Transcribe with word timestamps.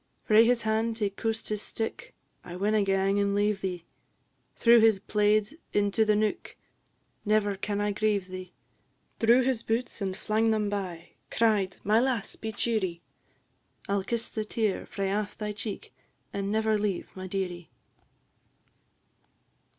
Frae 0.23 0.43
his 0.43 0.63
hand 0.63 0.97
he 0.97 1.11
coost 1.11 1.49
his 1.49 1.61
stick; 1.61 2.15
"I 2.43 2.55
winna 2.55 2.81
gang 2.81 3.19
and 3.19 3.35
leave 3.35 3.61
thee;" 3.61 3.85
Threw 4.55 4.79
his 4.79 4.97
plaid 4.97 5.49
into 5.73 6.05
the 6.05 6.15
neuk; 6.15 6.55
"Never 7.23 7.55
can 7.55 7.79
I 7.79 7.91
grieve 7.91 8.27
thee;" 8.27 8.51
Drew 9.19 9.43
his 9.43 9.61
boots, 9.61 10.01
and 10.01 10.17
flang 10.17 10.49
them 10.49 10.69
by; 10.69 11.09
cried, 11.29 11.77
"My 11.83 11.99
lass, 11.99 12.35
be 12.35 12.51
cheerie; 12.51 13.01
I 13.87 13.93
'll 13.93 14.03
kiss 14.03 14.31
the 14.31 14.43
tear 14.43 14.87
frae 14.87 15.11
aff 15.11 15.37
thy 15.37 15.51
cheek, 15.51 15.93
and 16.33 16.51
never 16.51 16.79
leave 16.79 17.11
my 17.15 17.27
dearie." 17.27 17.69